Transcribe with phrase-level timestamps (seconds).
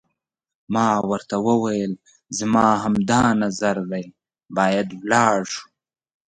[0.73, 1.91] ما ورته وویل:
[2.39, 4.03] زما هم همدا نظر دی،
[4.55, 5.63] باید ولاړ شو.